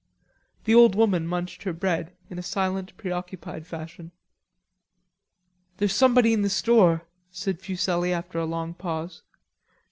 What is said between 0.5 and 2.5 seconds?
The old woman munched her bread in a